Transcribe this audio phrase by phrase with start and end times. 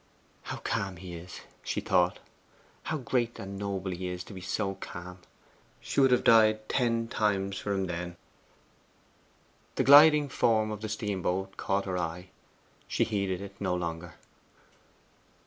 [0.41, 2.17] 'How calm he is!' she thought.
[2.85, 5.19] 'How great and noble he is to be so calm!'
[5.79, 8.17] She would have died ten times for him then.
[9.75, 12.29] The gliding form of the steamboat caught her eye:
[12.87, 14.15] she heeded it no longer.